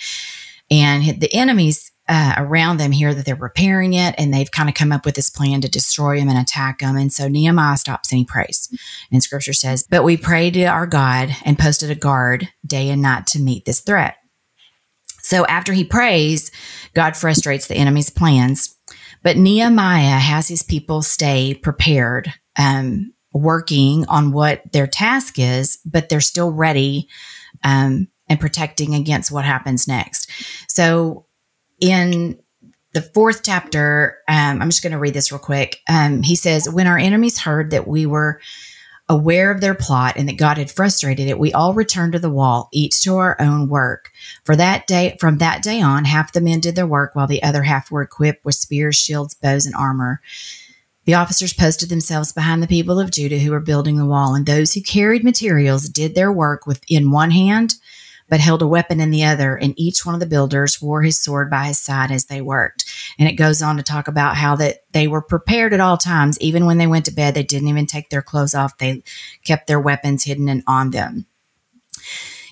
[0.72, 4.76] And the enemies uh, around them hear that they're repairing it and they've kind of
[4.76, 6.96] come up with this plan to destroy him and attack him.
[6.96, 8.70] And so Nehemiah stops and he prays.
[9.12, 13.02] And scripture says, But we prayed to our God and posted a guard day and
[13.02, 14.16] night to meet this threat.
[15.28, 16.52] So after he prays,
[16.94, 18.74] God frustrates the enemy's plans.
[19.24, 26.08] But Nehemiah has his people stay prepared, um, working on what their task is, but
[26.08, 27.10] they're still ready
[27.66, 30.32] um, and protecting against what happens next.
[30.70, 31.26] So
[31.82, 32.40] in
[32.94, 35.82] the fourth chapter, um, I'm just going to read this real quick.
[35.90, 38.40] Um, he says, When our enemies heard that we were
[39.10, 42.30] Aware of their plot and that God had frustrated it, we all returned to the
[42.30, 44.12] wall, each to our own work.
[44.44, 47.42] For that day, from that day on, half the men did their work while the
[47.42, 50.20] other half were equipped with spears, shields, bows, and armor.
[51.06, 54.46] The officers posted themselves behind the people of Judah who were building the wall, and
[54.46, 57.76] those who carried materials did their work with in one hand
[58.30, 61.18] but held a weapon in the other, and each one of the builders wore his
[61.18, 62.86] sword by his side as they worked.
[63.18, 66.40] And it goes on to talk about how that they were prepared at all times,
[66.42, 68.78] even when they went to bed, they didn't even take their clothes off.
[68.78, 69.04] They
[69.46, 71.26] kept their weapons hidden and on them.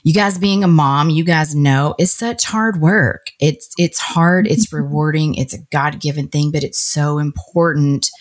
[0.03, 3.31] You guys being a mom, you guys know it's such hard work.
[3.39, 8.11] It's it's hard, it's rewarding, it's a God-given thing, but it's so important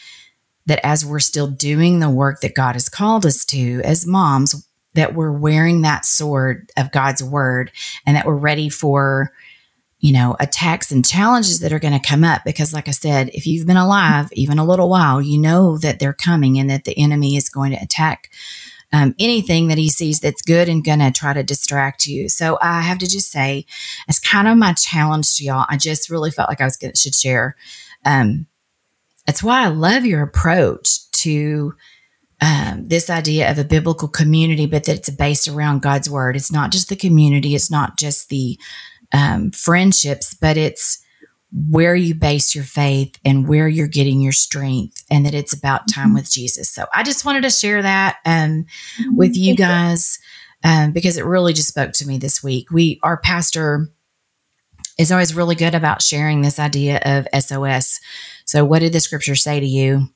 [0.66, 4.66] that as we're still doing the work that God has called us to as moms,
[4.94, 7.70] that we're wearing that sword of God's word
[8.06, 9.32] and that we're ready for,
[10.00, 12.42] you know, attacks and challenges that are going to come up.
[12.44, 15.98] Because, like I said, if you've been alive even a little while, you know that
[15.98, 18.30] they're coming and that the enemy is going to attack
[18.92, 22.28] um, anything that he sees that's good and going to try to distract you.
[22.28, 23.66] So I have to just say,
[24.06, 25.66] it's kind of my challenge to y'all.
[25.68, 27.56] I just really felt like I was gonna, should share.
[28.04, 28.46] Um,
[29.26, 31.74] that's why I love your approach to
[32.40, 36.36] um, this idea of a biblical community, but that it's based around God's word.
[36.36, 38.58] It's not just the community, it's not just the
[39.12, 41.04] um, friendships, but it's
[41.70, 45.88] where you base your faith and where you're getting your strength and that it's about
[45.88, 46.16] time mm-hmm.
[46.16, 46.68] with Jesus.
[46.68, 48.66] So I just wanted to share that um,
[48.98, 49.16] mm-hmm.
[49.16, 50.18] with you guys
[50.64, 52.72] um, because it really just spoke to me this week.
[52.72, 53.88] We, our pastor
[54.98, 58.00] is always really good about sharing this idea of SOS.
[58.44, 60.08] So what did the scripture say to you?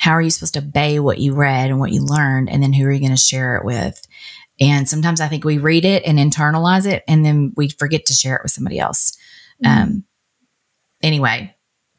[0.00, 2.48] How are you supposed to obey what you read and what you learned?
[2.48, 4.06] And then who are you going to share it with?
[4.58, 8.14] And sometimes I think we read it and internalize it and then we forget to
[8.14, 9.16] share it with somebody else.
[9.62, 9.82] Mm-hmm.
[9.82, 10.04] Um,
[11.02, 11.54] anyway,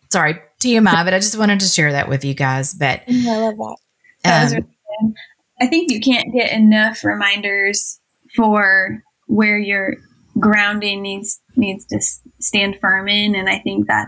[0.10, 2.74] sorry, TMI, but I just wanted to share that with you guys.
[2.74, 3.78] But I love that.
[4.24, 4.64] that um,
[5.00, 5.14] really
[5.62, 8.00] I think you can't get enough reminders
[8.36, 9.98] for where your
[10.40, 12.02] grounding needs needs to
[12.40, 14.08] stand firm in, and I think that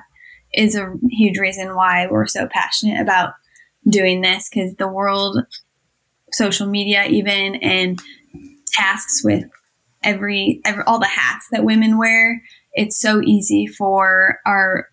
[0.51, 3.34] is a huge reason why we're so passionate about
[3.87, 5.39] doing this because the world,
[6.31, 8.01] social media, even and
[8.67, 9.45] tasks with
[10.03, 12.41] every, every all the hats that women wear
[12.73, 14.87] it's so easy for our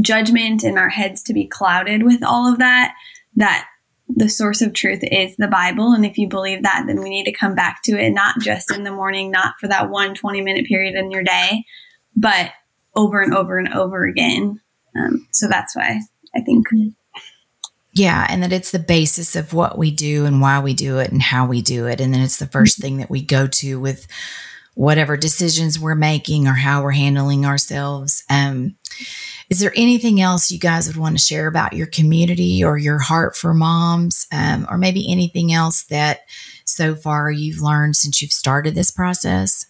[0.00, 2.94] judgment and our heads to be clouded with all of that
[3.36, 3.66] that
[4.08, 5.92] the source of truth is the bible.
[5.92, 8.72] And if you believe that then we need to come back to it not just
[8.72, 11.64] in the morning not for that one 20 minute period in your day
[12.16, 12.50] but
[12.94, 14.60] over and over and over again.
[14.96, 16.00] Um, so that's why
[16.34, 16.66] i think
[17.92, 21.10] yeah and that it's the basis of what we do and why we do it
[21.10, 23.80] and how we do it and then it's the 1st thing that we go to
[23.80, 24.06] with
[24.74, 28.24] whatever decisions we're making or how we're handling ourselves.
[28.30, 28.76] Um,
[29.50, 32.98] is there anything else you guys would want to share about your community or your
[32.98, 36.20] heart for moms, um, or maybe anything else that
[36.64, 39.66] so far you've learned since you've started this process?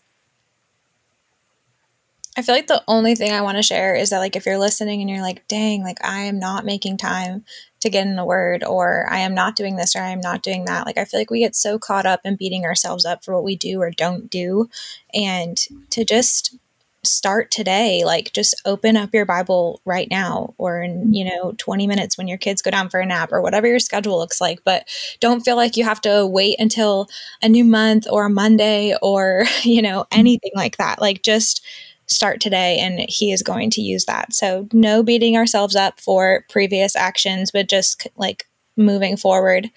[2.37, 4.59] I feel like the only thing I want to share is that, like, if you're
[4.59, 7.45] listening and you're like, dang, like, I am not making time
[7.81, 10.43] to get in the word, or I am not doing this, or I am not
[10.43, 10.87] doing that.
[10.87, 13.45] Like, I feel like we get so caught up in beating ourselves up for what
[13.45, 14.69] we do or don't do.
[15.15, 15.59] And
[15.91, 16.57] to just
[17.03, 21.87] start today, like, just open up your Bible right now, or in, you know, 20
[21.87, 24.61] minutes when your kids go down for a nap, or whatever your schedule looks like.
[24.65, 24.87] But
[25.19, 27.09] don't feel like you have to wait until
[27.43, 31.01] a new month or a Monday or, you know, anything like that.
[31.01, 31.65] Like, just,
[32.11, 34.35] start today and he is going to use that.
[34.35, 38.47] So no beating ourselves up for previous actions, but just like
[38.77, 39.71] moving forward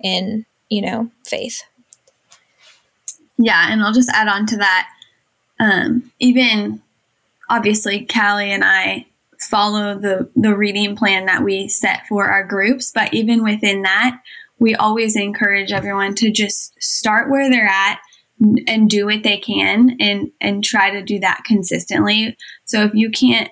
[0.00, 1.62] in, you know, faith.
[3.38, 4.88] Yeah, and I'll just add on to that.
[5.60, 6.82] Um, even
[7.48, 9.06] obviously Callie and I
[9.40, 14.20] follow the the reading plan that we set for our groups, but even within that,
[14.58, 18.00] we always encourage everyone to just start where they're at
[18.66, 22.36] and do what they can and and try to do that consistently.
[22.64, 23.50] So if you can't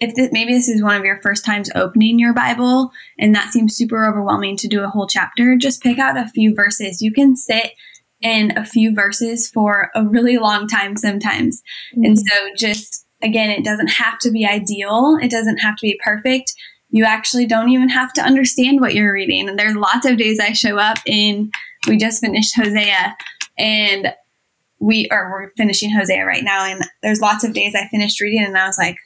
[0.00, 3.52] if this, maybe this is one of your first times opening your Bible and that
[3.52, 7.00] seems super overwhelming to do a whole chapter, just pick out a few verses.
[7.00, 7.72] You can sit
[8.20, 11.62] in a few verses for a really long time sometimes.
[11.94, 12.04] Mm-hmm.
[12.04, 15.18] And so just again, it doesn't have to be ideal.
[15.22, 16.52] It doesn't have to be perfect.
[16.90, 19.48] You actually don't even have to understand what you're reading.
[19.48, 21.52] And there's lots of days I show up in
[21.88, 23.16] we just finished Hosea
[23.58, 24.14] and
[24.78, 28.44] we are we're finishing Hosea right now, and there's lots of days I finished reading,
[28.44, 28.96] and I was like,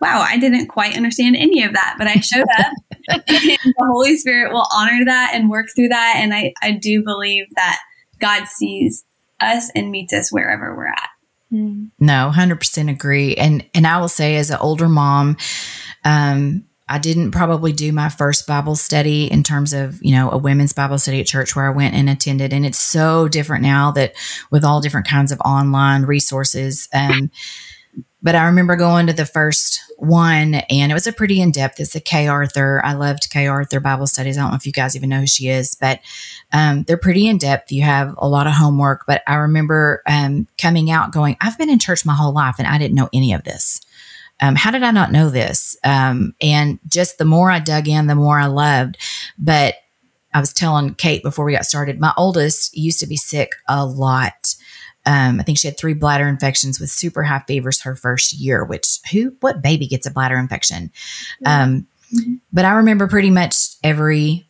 [0.00, 2.72] wow, I didn't quite understand any of that, but I showed up.
[3.26, 7.46] the Holy Spirit will honor that and work through that, and I I do believe
[7.56, 7.78] that
[8.20, 9.04] God sees
[9.40, 11.08] us and meets us wherever we're at.
[11.50, 11.86] Hmm.
[11.98, 15.36] No, hundred percent agree, and and I will say as an older mom,
[16.04, 20.36] um, I didn't probably do my first Bible study in terms of, you know, a
[20.36, 22.52] women's Bible study at church where I went and attended.
[22.52, 24.14] And it's so different now that
[24.50, 26.88] with all different kinds of online resources.
[26.92, 27.30] Um,
[28.22, 31.78] but I remember going to the first one and it was a pretty in depth.
[31.78, 32.82] It's a Kay Arthur.
[32.84, 34.36] I loved Kay Arthur Bible studies.
[34.36, 36.00] I don't know if you guys even know who she is, but
[36.52, 37.70] um, they're pretty in depth.
[37.70, 39.04] You have a lot of homework.
[39.06, 42.66] But I remember um, coming out going, I've been in church my whole life and
[42.66, 43.80] I didn't know any of this
[44.44, 45.76] um, how did I not know this?
[45.84, 48.98] Um, and just the more I dug in, the more I loved.
[49.38, 49.76] But
[50.34, 53.86] I was telling Kate before we got started, my oldest used to be sick a
[53.86, 54.54] lot.
[55.06, 58.64] Um, I think she had three bladder infections with super high fevers her first year,
[58.64, 60.90] which who, what baby gets a bladder infection?
[61.46, 62.34] Um, mm-hmm.
[62.52, 64.46] But I remember pretty much every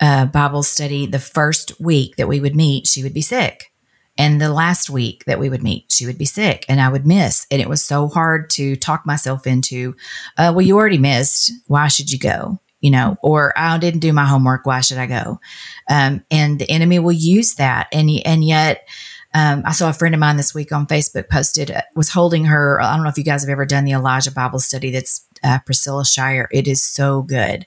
[0.00, 3.72] uh, Bible study, the first week that we would meet, she would be sick.
[4.16, 7.06] And the last week that we would meet, she would be sick and I would
[7.06, 7.46] miss.
[7.50, 9.96] And it was so hard to talk myself into,
[10.36, 11.52] uh, well, you already missed.
[11.66, 12.60] Why should you go?
[12.80, 14.66] You know, or I didn't do my homework.
[14.66, 15.40] Why should I go?
[15.88, 17.88] Um, and the enemy will use that.
[17.92, 18.86] And, and yet,
[19.34, 22.44] um, I saw a friend of mine this week on Facebook posted, uh, was holding
[22.44, 22.80] her.
[22.80, 24.92] I don't know if you guys have ever done the Elijah Bible study.
[24.92, 26.48] That's uh, Priscilla Shirer.
[26.52, 27.66] It is so good.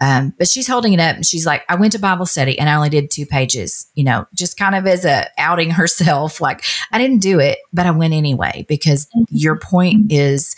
[0.00, 2.68] Um, but she's holding it up and she's like, I went to Bible study and
[2.68, 6.40] I only did two pages, you know, just kind of as a outing herself.
[6.40, 9.24] Like I didn't do it, but I went anyway, because mm-hmm.
[9.30, 10.56] your point is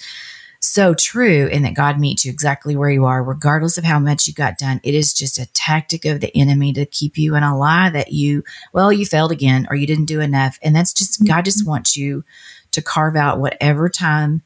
[0.61, 4.26] so true and that God meets you exactly where you are, regardless of how much
[4.26, 4.80] you got done.
[4.82, 8.12] It is just a tactic of the enemy to keep you in a lie that
[8.12, 10.59] you, well, you failed again or you didn't do enough.
[10.62, 11.70] And that's just, God just mm-hmm.
[11.70, 12.24] wants you
[12.72, 14.43] to carve out whatever time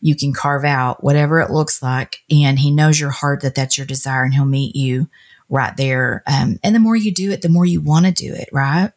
[0.00, 2.18] you can carve out, whatever it looks like.
[2.30, 5.08] And He knows your heart that that's your desire and He'll meet you
[5.48, 6.22] right there.
[6.26, 8.92] Um, and the more you do it, the more you want to do it, right?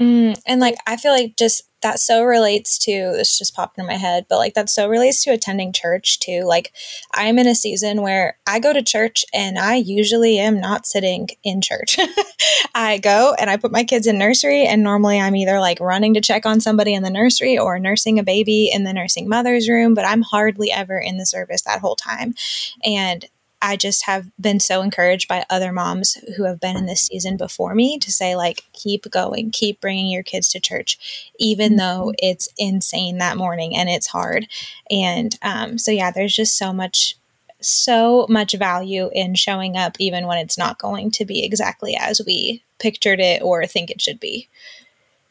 [0.00, 3.86] Mm, and like, I feel like just that so relates to this just popped in
[3.86, 6.42] my head, but like that so relates to attending church too.
[6.44, 6.72] Like,
[7.12, 11.28] I'm in a season where I go to church and I usually am not sitting
[11.44, 11.98] in church.
[12.74, 16.14] I go and I put my kids in nursery, and normally I'm either like running
[16.14, 19.68] to check on somebody in the nursery or nursing a baby in the nursing mother's
[19.68, 22.34] room, but I'm hardly ever in the service that whole time.
[22.82, 23.26] And
[23.64, 27.38] I just have been so encouraged by other moms who have been in this season
[27.38, 31.78] before me to say, like, keep going, keep bringing your kids to church, even mm-hmm.
[31.78, 34.46] though it's insane that morning and it's hard.
[34.90, 37.16] And um, so, yeah, there's just so much,
[37.62, 42.20] so much value in showing up, even when it's not going to be exactly as
[42.26, 44.46] we pictured it or think it should be.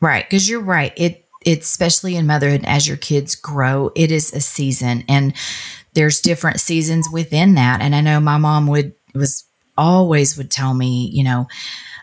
[0.01, 0.27] Right.
[0.27, 0.91] Because you're right.
[0.97, 5.03] It, it's especially in motherhood as your kids grow, it is a season.
[5.07, 5.35] And
[5.93, 7.81] there's different seasons within that.
[7.81, 9.45] And I know my mom would was
[9.77, 11.47] always would tell me, you know,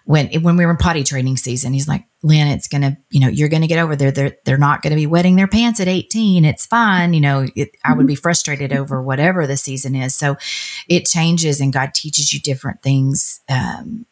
[0.04, 3.28] when when we were in potty training season, he's like, Lynn, it's gonna, you know,
[3.28, 4.10] you're gonna get over there.
[4.10, 6.44] They're they're not gonna be wetting their pants at 18.
[6.44, 7.14] It's fine.
[7.14, 8.20] You know, it, I would be mm-hmm.
[8.20, 10.14] frustrated over whatever the season is.
[10.14, 10.36] So
[10.88, 14.06] it changes, and God teaches you different things um,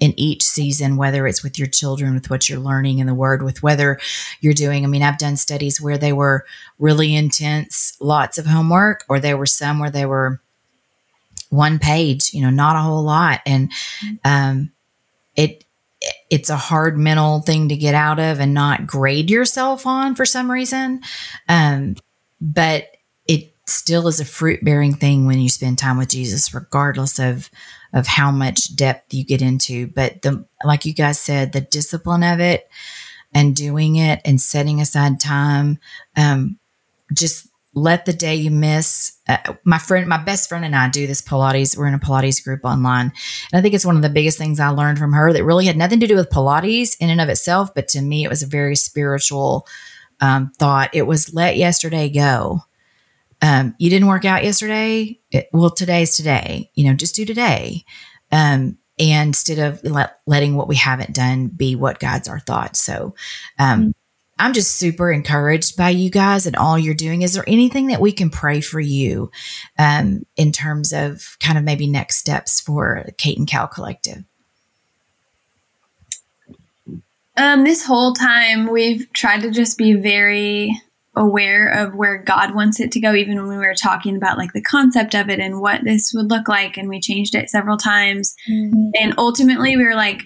[0.00, 3.42] in each season, whether it's with your children, with what you're learning in the word,
[3.42, 3.98] with whether
[4.40, 4.84] you're doing.
[4.84, 6.44] I mean, I've done studies where they were
[6.78, 10.40] really intense, lots of homework, or there were some where they were
[11.50, 13.40] one page, you know, not a whole lot.
[13.46, 13.70] And
[14.24, 14.72] um,
[15.36, 15.64] it,
[16.28, 20.26] it's a hard mental thing to get out of and not grade yourself on for
[20.26, 21.00] some reason.
[21.48, 21.94] Um,
[22.40, 22.88] but
[23.26, 27.48] it still is a fruit bearing thing when you spend time with Jesus, regardless of
[27.94, 29.86] of how much depth you get into.
[29.86, 32.68] But the like you guys said, the discipline of it
[33.32, 35.78] and doing it and setting aside time,
[36.16, 36.58] um,
[37.12, 39.18] just let the day you miss.
[39.28, 41.76] Uh, my friend, my best friend and I do this Pilates.
[41.76, 43.12] We're in a Pilates group online.
[43.52, 45.66] And I think it's one of the biggest things I learned from her that really
[45.66, 47.74] had nothing to do with Pilates in and of itself.
[47.74, 49.66] But to me, it was a very spiritual
[50.20, 50.90] um, thought.
[50.92, 52.60] It was let yesterday go
[53.44, 55.20] um, you didn't work out yesterday.
[55.30, 56.70] It, well, today's today.
[56.72, 57.84] You know, just do today.
[58.32, 62.80] Um, and instead of let, letting what we haven't done be what guides our thoughts.
[62.80, 63.14] So,
[63.58, 63.90] um, mm-hmm.
[64.38, 67.20] I'm just super encouraged by you guys and all you're doing.
[67.20, 69.30] Is there anything that we can pray for you
[69.78, 74.24] um, in terms of kind of maybe next steps for Kate and Cal Collective?
[77.36, 80.80] Um, this whole time, we've tried to just be very
[81.16, 84.52] aware of where God wants it to go, even when we were talking about like
[84.52, 86.76] the concept of it and what this would look like.
[86.76, 88.34] And we changed it several times.
[88.50, 88.90] Mm-hmm.
[89.00, 90.22] And ultimately, we were like,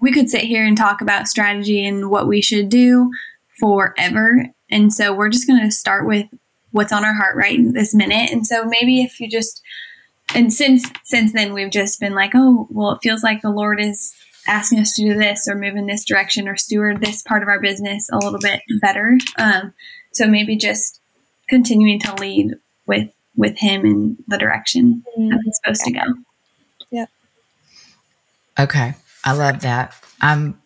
[0.00, 3.10] we could sit here and talk about strategy and what we should do
[3.58, 4.46] forever.
[4.70, 6.26] And so we're just going to start with
[6.70, 8.30] what's on our heart right in this minute.
[8.30, 9.62] And so maybe if you just,
[10.34, 13.80] and since since then we've just been like, oh, well, it feels like the Lord
[13.80, 14.14] is
[14.46, 17.48] asking us to do this or move in this direction or steward this part of
[17.48, 19.16] our business a little bit better.
[19.38, 19.72] Um,
[20.14, 21.00] so maybe just
[21.48, 22.54] continuing to lead
[22.86, 25.28] with with him in the direction mm-hmm.
[25.28, 26.00] that he's supposed to go.
[26.90, 27.08] Yep.
[28.58, 28.94] Okay.
[29.24, 29.94] I love that.
[30.20, 30.60] I'm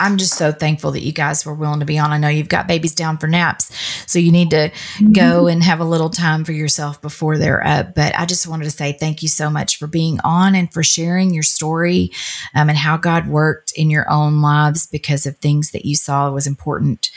[0.00, 2.12] I'm just so thankful that you guys were willing to be on.
[2.12, 3.74] I know you've got babies down for naps,
[4.06, 5.12] so you need to mm-hmm.
[5.12, 7.94] go and have a little time for yourself before they're up.
[7.94, 10.84] But I just wanted to say thank you so much for being on and for
[10.84, 12.12] sharing your story
[12.54, 16.30] um, and how God worked in your own lives because of things that you saw
[16.30, 17.10] was important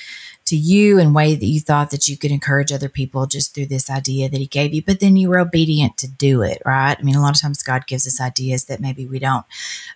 [0.52, 3.66] to you and way that you thought that you could encourage other people just through
[3.66, 6.98] this idea that he gave you but then you were obedient to do it right
[7.00, 9.46] i mean a lot of times god gives us ideas that maybe we don't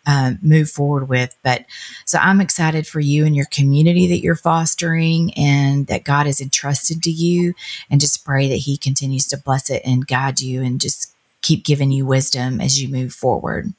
[0.07, 1.65] um, move forward with but
[2.05, 6.39] so i'm excited for you and your community that you're fostering and that god has
[6.39, 7.53] entrusted to you
[7.89, 11.65] and just pray that he continues to bless it and guide you and just keep
[11.65, 13.73] giving you wisdom as you move forward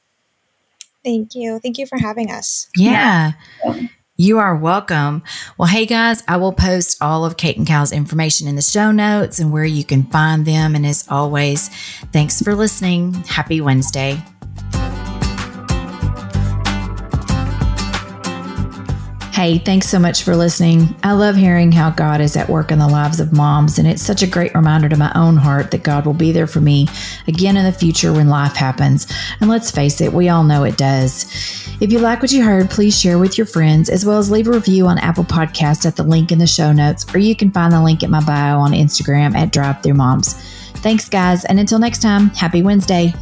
[1.03, 1.57] Thank you.
[1.59, 2.67] Thank you for having us.
[2.75, 3.31] Yeah.
[3.63, 3.87] yeah.
[4.19, 5.21] You are welcome.
[5.59, 8.91] Well, hey guys, I will post all of Kate and Cal's information in the show
[8.91, 10.73] notes and where you can find them.
[10.73, 11.67] And as always,
[12.11, 13.13] thanks for listening.
[13.25, 14.19] Happy Wednesday.
[19.37, 20.95] Hey, thanks so much for listening.
[21.03, 24.01] I love hearing how God is at work in the lives of moms, and it's
[24.01, 26.87] such a great reminder to my own heart that God will be there for me
[27.27, 29.05] again in the future when life happens.
[29.39, 31.25] And let's face it, we all know it does.
[31.79, 34.47] If you like what you heard, please share with your friends, as well as leave
[34.47, 37.51] a review on Apple Podcast at the link in the show notes, or you can
[37.51, 40.33] find the link at my bio on Instagram at Drive Through Moms.
[40.77, 41.45] Thanks, guys.
[41.45, 43.13] And until next time, happy Wednesday.